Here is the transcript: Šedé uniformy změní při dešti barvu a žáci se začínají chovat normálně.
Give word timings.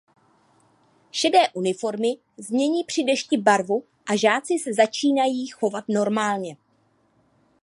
Šedé 1.11 1.49
uniformy 1.53 2.17
změní 2.37 2.83
při 2.83 3.03
dešti 3.03 3.37
barvu 3.37 3.83
a 4.05 4.15
žáci 4.15 4.59
se 4.59 4.73
začínají 4.73 5.47
chovat 5.47 5.83
normálně. 5.87 6.57